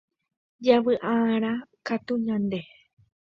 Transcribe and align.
javy'a'arã 0.65 1.51
katu 1.87 2.13
ñande 2.25 2.59